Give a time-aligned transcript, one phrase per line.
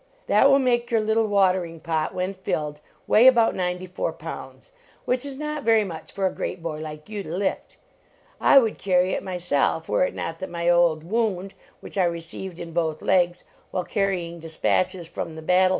[0.25, 4.71] That will make your little watering pot, when filled, weigh about ninety four pounds,
[5.05, 7.77] which is not very much for a great boy like you to lift.
[8.39, 12.57] I would carry it myself were it not that my old wound, which I received
[12.59, 15.69] in both legs while carrying despatches from the battle 47 LEARN INC!